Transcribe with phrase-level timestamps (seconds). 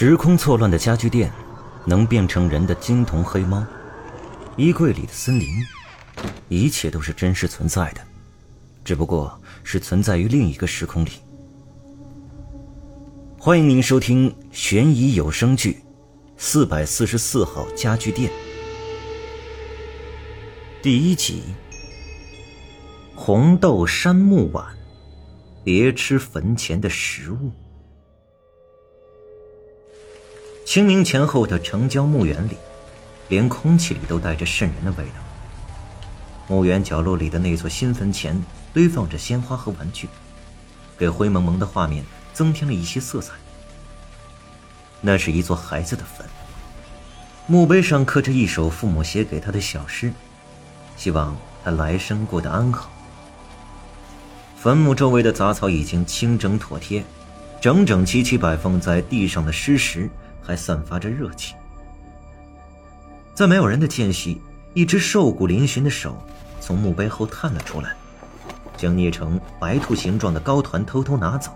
[0.00, 1.28] 时空错乱的家具店，
[1.84, 3.66] 能变成人的金童黑猫，
[4.56, 5.48] 衣柜里的森林，
[6.48, 8.00] 一切都是真实存在的，
[8.84, 11.10] 只不过是存在于另一个时空里。
[13.40, 15.72] 欢迎您收听悬疑有声剧
[16.36, 18.30] 《四百四十四号家具店》
[20.80, 21.42] 第一集：
[23.16, 24.64] 红豆杉木碗，
[25.64, 27.50] 别吃坟前的食物。
[30.68, 32.54] 清明前后的城郊墓园里，
[33.28, 35.14] 连空气里都带着渗人的味道。
[36.46, 38.38] 墓园角落里的那座新坟前
[38.74, 40.10] 堆放着鲜花和玩具，
[40.98, 42.04] 给灰蒙蒙的画面
[42.34, 43.32] 增添了一些色彩。
[45.00, 46.26] 那是一座孩子的坟，
[47.46, 50.12] 墓碑上刻着一首父母写给他的小诗，
[50.98, 52.90] 希望他来生过得安好。
[54.58, 57.02] 坟墓周围的杂草已经清整妥帖，
[57.58, 60.10] 整整齐齐摆放在地上的尸石。
[60.48, 61.54] 还散发着热气，
[63.34, 64.40] 在没有人的间隙，
[64.72, 66.16] 一只瘦骨嶙峋的手
[66.58, 67.94] 从墓碑后探了出来，
[68.74, 71.52] 将捏成白兔形状的糕团偷偷拿走。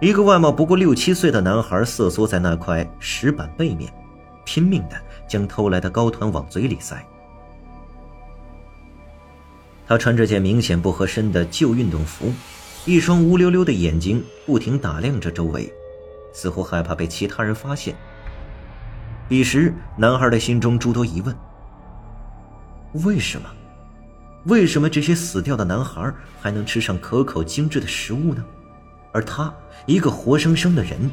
[0.00, 3.92] 一个外貌不过六七岁的男孩瑟缩在那块石板背面，
[4.46, 4.96] 拼命的
[5.28, 7.04] 将偷来的糕团往嘴里塞。
[9.86, 12.32] 他穿着件明显不合身的旧运动服，
[12.86, 15.70] 一双乌溜溜的眼睛不停打量着周围。
[16.32, 17.94] 似乎害怕被其他人发现。
[19.28, 21.36] 彼时，男孩的心中诸多疑问：
[23.04, 23.48] 为什么？
[24.46, 28.44] 为什么这些死掉的男孩还能吃上可口精致的食物呢？
[29.12, 29.54] 而他，
[29.86, 31.10] 一个活生生的人，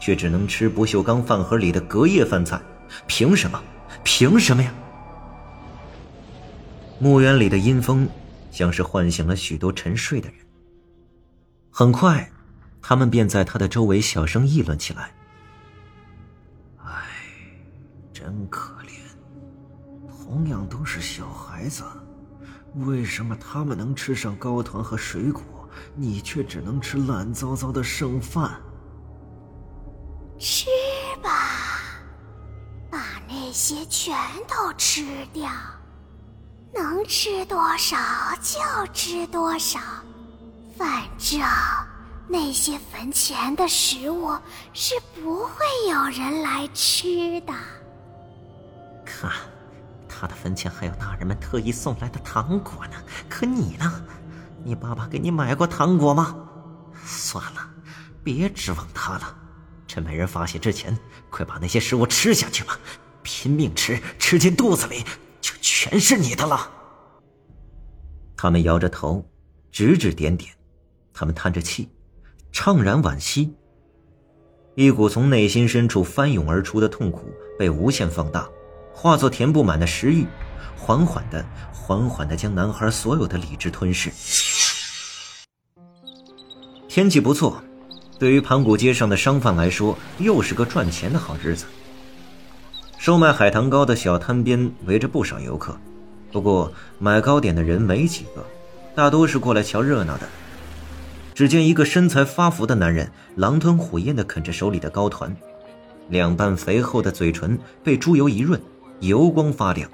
[0.00, 2.60] 却只能吃不锈钢饭盒里的隔夜饭菜？
[3.06, 3.60] 凭什么？
[4.04, 4.72] 凭什么呀？
[6.98, 8.08] 墓园里的阴风，
[8.50, 10.38] 像是唤醒了许多沉睡的人。
[11.70, 12.30] 很快。
[12.80, 15.14] 他们便在他的周围小声议论起来。
[16.78, 17.06] 唉，
[18.12, 19.00] 真可怜，
[20.24, 21.84] 同样都是小孩子，
[22.86, 25.42] 为什么他们能吃上糕团和水果，
[25.94, 28.60] 你却只能吃烂糟糟的剩饭？
[30.38, 30.66] 吃
[31.22, 31.30] 吧，
[32.90, 34.16] 把那些全
[34.46, 35.50] 都吃掉，
[36.72, 37.96] 能吃多少
[38.40, 38.60] 就
[38.92, 39.80] 吃多少，
[40.76, 41.40] 反正。
[42.30, 44.36] 那些坟前的食物
[44.74, 47.54] 是不会有人来吃的。
[49.04, 49.32] 看，
[50.06, 53.02] 他的坟前还有大人们特意送来的糖果呢。
[53.30, 54.02] 可你呢？
[54.62, 56.36] 你爸爸给你买过糖果吗？
[57.02, 57.66] 算了，
[58.22, 59.34] 别指望他了。
[59.86, 60.96] 趁没人发现之前，
[61.30, 62.78] 快把那些食物吃下去吧！
[63.22, 65.02] 拼命吃，吃进肚子里
[65.40, 66.70] 就全是你的了。
[68.36, 69.26] 他们摇着头，
[69.72, 70.52] 指指点点，
[71.14, 71.88] 他们叹着气。
[72.58, 73.54] 怅然惋惜，
[74.74, 78.48] 一股从内心深处翻涌而出的痛苦被无限放大，
[78.92, 80.26] 化作填不满的食欲，
[80.76, 84.10] 缓缓的、缓缓的将男孩所有的理智吞噬。
[86.88, 87.62] 天气不错，
[88.18, 91.64] 对于盘古街上的商贩来说，又是个赚钱的好日子。
[92.98, 95.78] 售卖海棠糕的小摊边围着不少游客，
[96.32, 98.44] 不过买糕点的人没几个，
[98.96, 100.28] 大多是过来瞧热闹的。
[101.38, 105.32] 只见一个身材发福的男人狼吞虎咽地啃着手里的糕团，
[106.08, 108.60] 两瓣肥厚的嘴唇被猪油一润，
[108.98, 109.88] 油光发亮。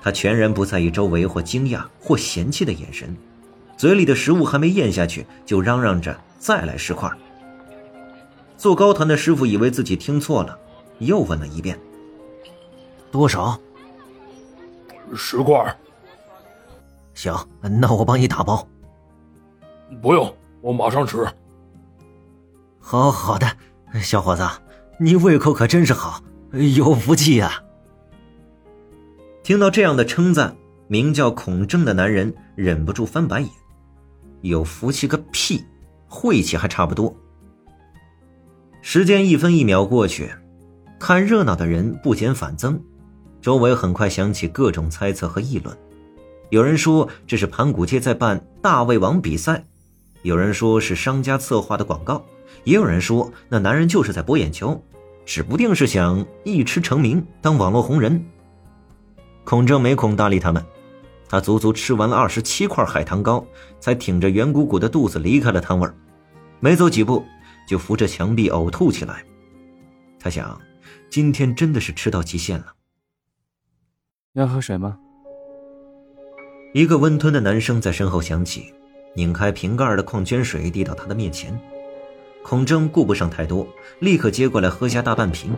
[0.00, 3.14] 他全然不在意周围或惊讶或嫌弃的眼神，
[3.76, 7.10] 嘴里的食物还没咽下去，就嚷嚷着再来十块。
[8.56, 10.58] 做糕团的师傅以为自己听错了，
[11.00, 11.78] 又问了一遍
[13.12, 13.60] ：“多少
[15.14, 15.76] ？”“十块。
[17.12, 18.66] ”“行，那我帮你打包。”
[20.00, 21.26] 不用，我马上吃。
[22.78, 23.46] 好好的，
[24.02, 24.46] 小伙子，
[24.98, 26.22] 你胃口可真是好，
[26.52, 27.62] 有福气呀！
[29.42, 30.56] 听到这样的称赞，
[30.86, 33.48] 名叫孔正的男人忍不住翻白眼
[34.42, 35.64] ：“有福气个屁，
[36.08, 37.14] 晦气还差不多。”
[38.82, 40.30] 时间一分一秒过去，
[40.98, 42.78] 看热闹的人不减反增，
[43.40, 45.76] 周围很快响起各种猜测和议论。
[46.50, 49.64] 有人说这是盘古街在办大胃王比赛。
[50.24, 52.24] 有人说是商家策划的广告，
[52.64, 54.82] 也有人说那男人就是在博眼球，
[55.26, 58.24] 指不定是想一吃成名当网络红人。
[59.44, 60.64] 孔正没空搭理他们，
[61.28, 63.46] 他足足吃完了二十七块海棠糕，
[63.78, 65.86] 才挺着圆鼓鼓的肚子离开了摊位
[66.58, 67.22] 没走几步
[67.68, 69.22] 就扶着墙壁呕吐起来。
[70.18, 70.58] 他想，
[71.10, 72.72] 今天真的是吃到极限了。
[74.32, 74.96] 要喝水吗？
[76.72, 78.72] 一个温吞的男声在身后响起。
[79.14, 81.58] 拧开瓶盖的矿泉水，递到他的面前。
[82.42, 83.66] 孔正顾不上太多，
[84.00, 85.56] 立刻接过来喝下大半瓶，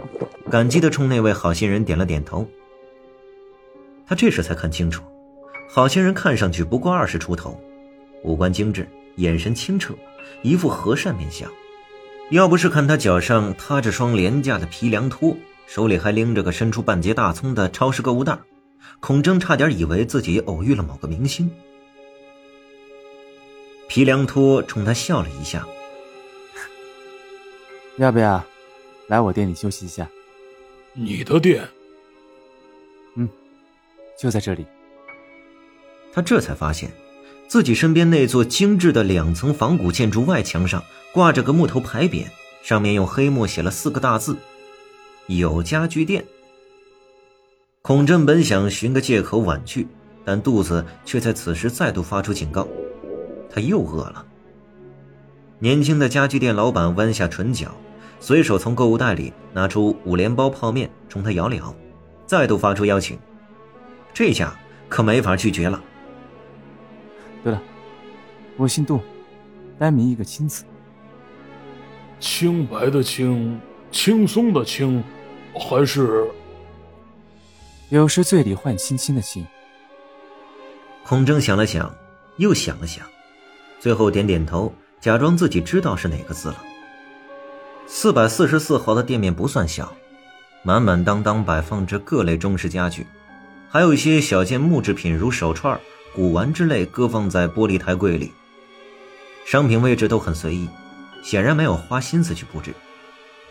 [0.50, 2.46] 感激的冲那位好心人点了点头。
[4.06, 5.02] 他这时才看清楚，
[5.68, 7.60] 好心人看上去不过二十出头，
[8.22, 8.86] 五官精致，
[9.16, 9.94] 眼神清澈，
[10.42, 11.50] 一副和善面相。
[12.30, 15.36] 要不是看他脚上踏着双廉价的皮凉拖，
[15.66, 18.38] 手里还拎着个伸出半截大葱的超市购物袋，
[19.00, 21.50] 孔正差点以为自己偶遇了某个明星。
[23.96, 25.66] 皮良托冲他笑了一下。
[27.96, 28.44] 要不要
[29.06, 30.06] 来我店里休息一下？
[30.92, 31.66] 你的店？
[33.14, 33.26] 嗯，
[34.18, 34.66] 就在这里。
[36.12, 36.90] 他这才发现，
[37.48, 42.26] 自己身边那座精致的两层仿古建筑外墙上挂着个木头牌匾，
[42.62, 44.36] 上面用黑墨写了四个大字
[45.26, 46.22] ：“有家具店。”
[47.80, 49.88] 孔振本想寻个借口婉拒，
[50.22, 52.68] 但肚子却在此时再度发出警告：
[53.56, 54.26] 他又饿了。
[55.58, 57.74] 年轻的家具店老板弯下唇角。
[58.18, 61.74] 随手从购物袋里拿出五连包泡面，冲他摇了摇，
[62.26, 63.18] 再度发出邀请。
[64.12, 64.58] 这下
[64.88, 65.82] 可没法拒绝了。
[67.44, 67.62] 对了，
[68.56, 69.00] 我姓杜，
[69.78, 70.64] 单名一个“青”字。
[72.18, 73.60] 清白的清，
[73.90, 75.04] 轻松的轻，
[75.54, 76.26] 还是
[77.90, 79.46] 有时醉里换青青的青。
[81.04, 81.94] 孔正想了想，
[82.38, 83.06] 又想了想，
[83.78, 86.56] 最后点点头，假装自己知道是哪个字了。
[87.86, 89.92] 四百四十四号的店面不算小，
[90.62, 93.06] 满满当当摆放着各类中式家具，
[93.68, 95.78] 还有一些小件木制品，如手串、
[96.14, 98.32] 古玩之类，搁放在玻璃台柜里。
[99.44, 100.68] 商品位置都很随意，
[101.22, 102.74] 显然没有花心思去布置。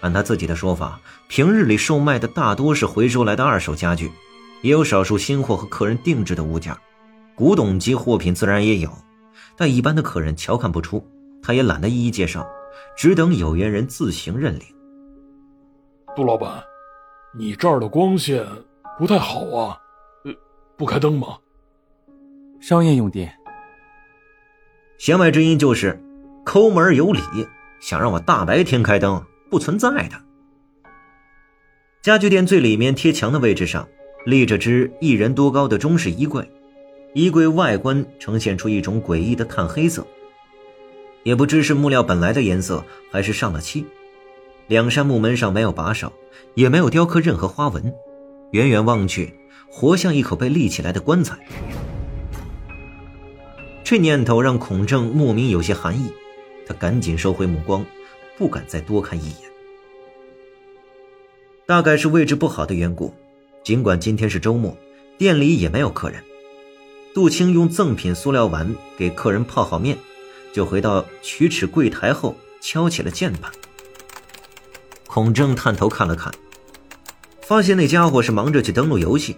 [0.02, 1.00] 按他自己的说法，
[1.30, 4.12] 平日里售卖的大多是回收来的二手家具，
[4.62, 6.76] 也有少数新货和客人定制的物件，
[7.34, 8.92] 古董级货品自然也有，
[9.58, 11.06] 但一般的客人瞧看不出，
[11.42, 12.48] 他也懒得一一介绍。
[12.98, 14.66] 只等有缘人自行认领。
[16.16, 16.64] 杜老板，
[17.38, 18.46] 你这儿的光线
[18.98, 19.78] 不太好啊，
[20.26, 20.34] 呃，
[20.78, 21.38] 不开灯吗？
[22.60, 23.34] 商业用电。
[24.98, 26.02] 弦外之音就是
[26.46, 27.22] 抠门有理，
[27.80, 30.22] 想让我大白天开灯，不存在的。
[32.02, 33.88] 家具店最里面贴墙的位置上，
[34.26, 36.50] 立着只一人多高的中式衣柜，
[37.16, 40.06] 衣柜外观呈现出一种诡异的炭黑色。
[41.24, 43.86] 也不知是木料本来的颜色，还是上了漆。
[44.68, 46.12] 两扇木门上没有把手，
[46.56, 47.94] 也没有雕刻任何花纹，
[48.52, 49.34] 远远望去，
[49.72, 51.40] 活像一口被立起来的棺材。
[53.86, 56.12] 这念头让孔正莫名有些寒意，
[56.68, 57.86] 他赶紧收回目光，
[58.38, 59.50] 不敢再多看一眼。
[61.66, 63.14] 大概是位置不好的缘故，
[63.64, 64.78] 尽管今天是周末，
[65.18, 66.22] 店里也没有客人。
[67.16, 69.98] 杜青用赠品塑料碗给客人泡好面。
[70.54, 73.52] 就回到取尺柜台后，敲起了键盘。
[75.08, 76.34] 孔正探头看了看，
[77.42, 79.36] 发现那家伙是忙着去登录游戏，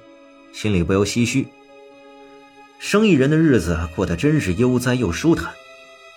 [0.53, 1.47] 心里不由唏嘘。
[2.77, 5.53] 生意人的日子过得真是悠哉又舒坦。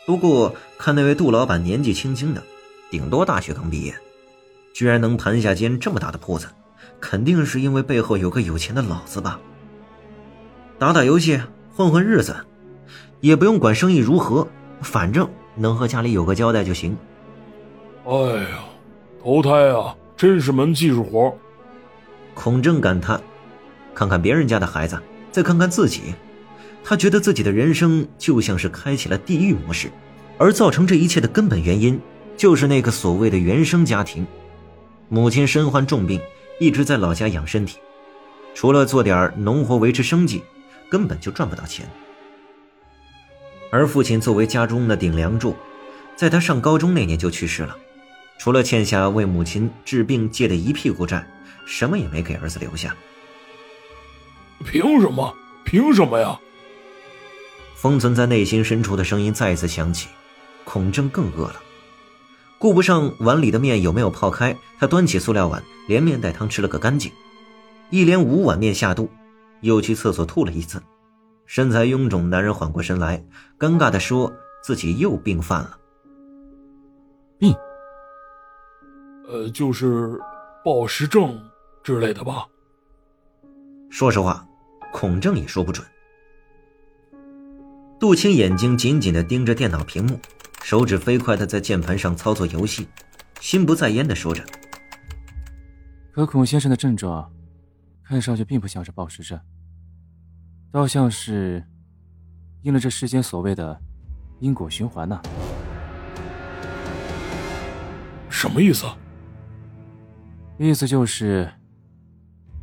[0.06, 2.42] 不过看那位杜老板年纪轻轻的，
[2.90, 3.94] 顶多大学刚毕业，
[4.74, 6.46] 居然能盘下间这么大的铺子，
[7.00, 9.40] 肯定是因为背后有个有钱的老子吧？
[10.80, 11.38] 打打游戏，
[11.76, 12.34] 混混日子，
[13.20, 14.48] 也不用管生意如何。
[14.80, 16.96] 反正能和家里有个交代就行。
[18.06, 18.64] 哎呀，
[19.22, 21.36] 投胎啊，真是门技术活。
[22.32, 23.20] 孔正感叹，
[23.94, 24.98] 看看别人家的孩子，
[25.30, 26.14] 再看看自己，
[26.82, 29.90] 他觉得自己的人生就像是开启了地狱模式，
[30.38, 32.00] 而造成这一切的根本原因，
[32.38, 34.26] 就是那个所谓的原生家庭。
[35.10, 36.18] 母亲身患重病，
[36.58, 37.76] 一直在老家养身体，
[38.54, 40.42] 除了做点农活维持生计，
[40.90, 41.88] 根本就赚不到钱。
[43.70, 45.56] 而父亲作为家中的顶梁柱，
[46.16, 47.76] 在他上高中那年就去世了，
[48.38, 51.24] 除了欠下为母亲治病借的一屁股债，
[51.64, 52.94] 什么也没给儿子留下。
[54.64, 55.32] 凭什么？
[55.64, 56.38] 凭什么呀？
[57.76, 60.08] 封存在内心深处的声音再次响起。
[60.64, 61.56] 孔正更饿了，
[62.58, 67.10] 顾不上碗里的面有没有泡开，他端起塑料碗，连面带汤吃了个干净，
[67.88, 69.10] 一连五碗面下肚，
[69.60, 70.82] 又去厕所吐了一次。
[71.46, 73.24] 身材臃肿男人缓过神来，
[73.58, 75.76] 尴尬的说：“自己又病犯了。
[77.38, 77.54] 病？
[79.28, 80.18] 呃，就是
[80.64, 81.36] 暴食症
[81.82, 82.46] 之类的吧。”
[83.90, 84.46] 说实话，
[84.92, 85.84] 孔正也说不准。
[87.98, 90.18] 杜青眼睛紧紧的盯着电脑屏幕，
[90.62, 92.86] 手指飞快的在键盘上操作游戏，
[93.40, 94.44] 心不在焉的说着
[96.12, 97.30] ：“可孔先生的症状，
[98.10, 99.38] 看上去并不像是暴食症。”
[100.72, 101.64] 倒像是
[102.62, 103.80] 应了这世间所谓的
[104.40, 105.22] 因果循环呢。
[108.28, 108.84] 什么意思？
[110.58, 111.48] 意思就是，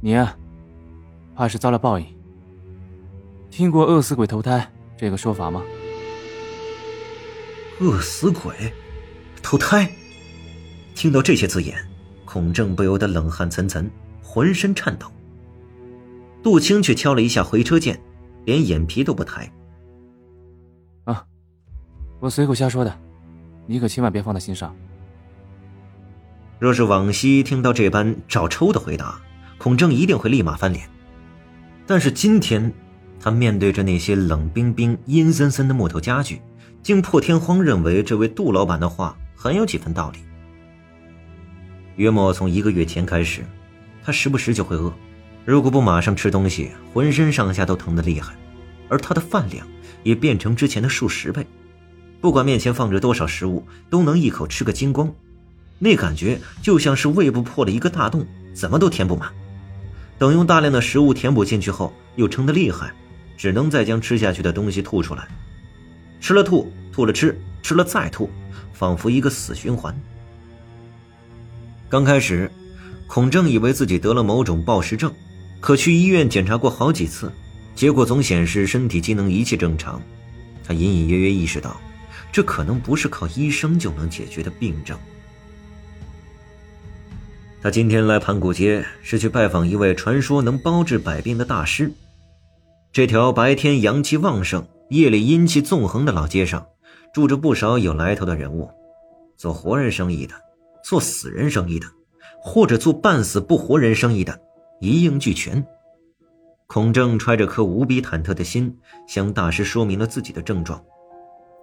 [0.01, 0.37] 你啊，
[1.33, 2.05] 怕是遭了报应。
[3.49, 5.63] 听过饿死鬼投胎这个说法吗？
[7.79, 8.73] 饿死鬼，
[9.41, 9.89] 投胎。
[10.93, 11.77] 听到这些字眼，
[12.25, 13.89] 孔正不由得冷汗涔涔，
[14.21, 15.09] 浑身颤抖。
[16.43, 17.99] 杜青却敲了一下回车键，
[18.45, 19.51] 连眼皮都不抬。
[21.05, 21.25] 啊，
[22.19, 22.97] 我随口瞎说的，
[23.65, 24.75] 你可千万别放在心上。
[26.59, 29.19] 若是往昔听到这般找抽的回答，
[29.57, 30.89] 孔正一定会立马翻脸。
[31.85, 32.73] 但是今天，
[33.19, 36.41] 他面对着那些冷冰冰、阴森森的木头家具，
[36.81, 40.19] 竟破天荒认为这位杜老板的话很有几分道理。
[41.95, 43.43] 约莫从一个月前开始，
[44.03, 44.91] 他时不时就会饿，
[45.47, 48.35] 如果不马上吃东西，浑身上下都疼得厉害，
[48.89, 49.65] 而他的饭量
[50.03, 51.47] 也变成之前的数十倍，
[52.19, 55.09] 不管面前放着多少食物，都能一口吃个精光。
[55.79, 59.31] 那感觉就像是胃部破了一个大洞，怎么都填不满。
[60.19, 62.91] 等用大量的食物填补进去后，又撑得厉害，
[63.37, 65.25] 只能再将吃下去的东西吐出来。
[66.19, 68.29] 吃了吐，吐了吃，吃了再吐，
[68.73, 69.97] 仿佛一个死循环。
[71.87, 72.51] 刚开始，
[73.07, 75.09] 孔正以为自己得了某种暴食症，
[75.59, 77.31] 可去医院检查过好几次，
[77.75, 80.01] 结果总显示身体机能一切正常。
[80.63, 81.79] 他隐隐约约意识到，
[82.31, 84.97] 这可能不是靠医生就能解决的病症。
[87.61, 91.91] 他今天来盘古街是去拜访一位传说能包治百病的大师。
[92.93, 96.65] 这条白天阳气旺盛、夜里阴气纵横的老街上，
[97.13, 98.69] 住着不少有来头的人物，
[99.35, 100.35] 做活人生意的，
[100.83, 101.87] 做死人生意的，
[102.41, 104.39] 或者做半死不活人生意的，
[104.79, 105.65] 一应俱全。
[106.67, 110.83] 孔正揣着颗无比忐忑的心，向大师说明了自己的症状。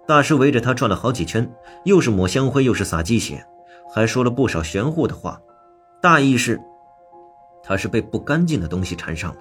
[0.07, 1.51] 大师围着他转了好几圈，
[1.83, 3.45] 又是抹香灰，又是撒鸡血，
[3.93, 5.39] 还说了不少玄乎的话。
[6.01, 6.59] 大意是，
[7.63, 9.37] 他是被不干净的东西缠上了，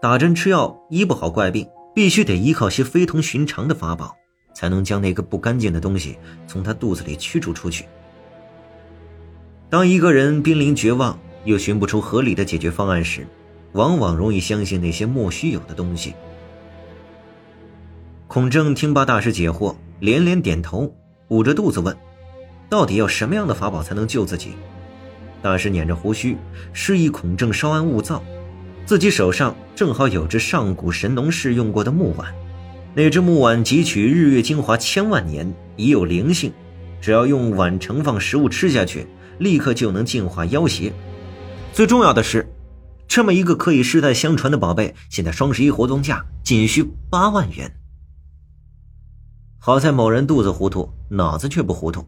[0.00, 4.16] 打针吃药医不好怪病，必须得依靠些非同寻常的法宝，
[4.54, 7.84] 才能将那个不干净的东西从他肚子里驱逐出去。
[9.70, 13.26] 当一个人濒临绝望又寻不出合理的解决方案时，
[13.72, 16.14] 往往容易相信那些莫须有的东西。
[18.26, 20.94] 孔正听罢大师解惑，连连点头，
[21.28, 21.96] 捂着肚子问
[22.68, 24.50] ：“到底要什么样的法宝才能救自己？”
[25.40, 26.36] 大师捻着胡须，
[26.72, 28.22] 示意孔正稍安勿躁。
[28.84, 32.34] 自己手上正好有只上古神农氏用过的木碗，
[32.94, 36.52] 那只木碗汲取日月精华千万年，已有灵性。
[37.00, 39.06] 只要用碗盛放食物吃下去，
[39.38, 40.92] 立刻就能净化妖邪。
[41.72, 42.52] 最重要的是，
[43.06, 47.72] 这么一个可以世代相传的宝贝，现在双十一活动价仅需八万元。
[49.58, 52.04] 好在某人肚子糊涂，脑子却不糊涂。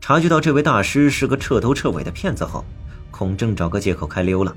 [0.00, 2.64] 察觉到这位大师是个彻头彻尾的骗子后，
[3.10, 4.56] 孔正找个借口开溜了。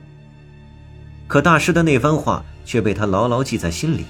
[1.28, 4.06] 可大师的那番话却被他牢牢记在心里。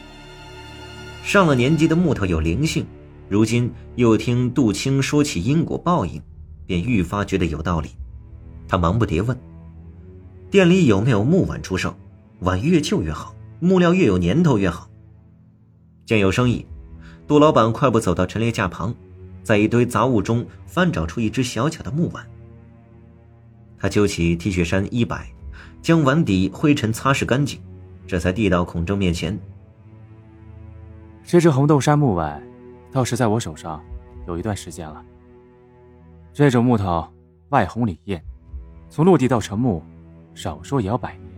[1.24, 2.86] 上了年纪的木头有灵性，
[3.28, 6.22] 如今又听杜青说起因果报应，
[6.66, 7.90] 便愈发觉得有道理。
[8.68, 9.38] 他忙不迭问
[10.58, 11.96] ：“店里有没有木碗出售？
[12.40, 14.90] 碗越旧越好，木料越有年头越好。”
[16.04, 16.66] 见有生意，
[17.28, 18.92] 杜老板快步走到陈列架旁。
[19.44, 22.26] 在一堆杂物中翻找出一只小巧的木碗，
[23.78, 25.32] 他揪起 T 恤衫衣摆，
[25.80, 27.62] 将碗底灰尘擦拭干净，
[28.08, 29.40] 这才递到孔正面前。
[31.24, 32.42] 这只红豆杉木碗，
[32.92, 33.80] 倒是在我手上
[34.28, 35.06] 有一段时间了。
[36.34, 37.08] 这种木头
[37.50, 38.20] 外红里艳，
[38.90, 39.84] 从落地到成木，
[40.38, 41.32] 少说也要百年，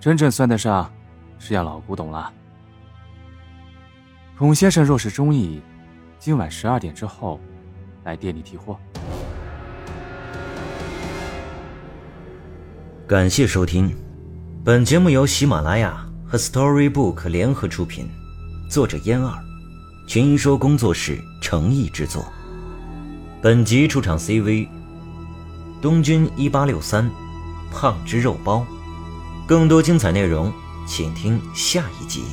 [0.00, 0.90] 真正算得上
[1.38, 2.32] 是样老古董了。
[4.38, 5.60] 孔先生若是中意。
[6.18, 7.38] 今晚十二点之后，
[8.04, 8.78] 来店里提货。
[13.06, 13.94] 感谢收听，
[14.64, 18.08] 本节目由喜马拉雅和 Storybook 联合出品，
[18.70, 19.38] 作者烟儿，
[20.06, 22.24] 群英说工作室诚意制作。
[23.42, 24.68] 本集出场 CV：
[25.82, 27.10] 东君一八六三，
[27.70, 28.64] 胖之肉包。
[29.46, 30.52] 更多精彩内容，
[30.86, 32.24] 请听下一集。